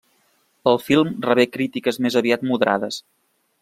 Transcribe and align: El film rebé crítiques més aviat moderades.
El 0.71 0.79
film 0.85 1.13
rebé 1.27 1.47
crítiques 1.59 2.03
més 2.07 2.21
aviat 2.25 2.51
moderades. 2.53 3.03